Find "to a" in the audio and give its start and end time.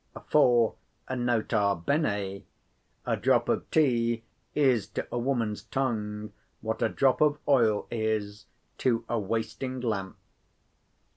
4.87-5.19, 8.79-9.19